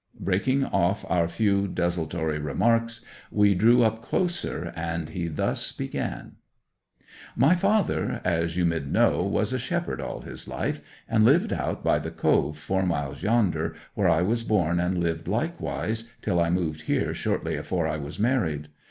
[0.19, 6.37] Breaking off our few desultory remarks we drew up closer, and he thus began:—
[7.35, 11.83] 'My father, as you mid know, was a shepherd all his life, and lived out
[11.83, 16.49] by the Cove four miles yonder, where I was born and lived likewise, till I
[16.49, 18.69] moved here shortly afore I was married.